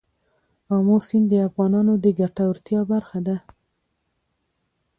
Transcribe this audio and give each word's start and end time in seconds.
آمو 0.75 0.97
سیند 1.07 1.27
د 1.29 1.33
افغانانو 1.47 1.93
د 2.03 2.05
ګټورتیا 2.19 2.79
برخه 2.91 3.19
ده. 3.27 3.37